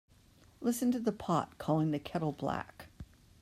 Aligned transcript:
Listen 0.61 0.91
to 0.93 0.99
the 0.99 1.11
pot 1.11 1.59
calling 1.59 1.91
the 1.91 1.99
kettle 1.99 2.31
black. 2.31 2.87